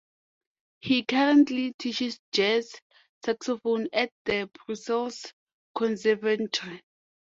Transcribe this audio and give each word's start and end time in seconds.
He 0.79 1.05
currently 1.05 1.73
teaches 1.73 2.19
jazz 2.31 2.73
saxophone 3.23 3.87
at 3.93 4.11
the 4.25 4.49
Brussels 4.65 5.31
conservatory. 5.77 6.81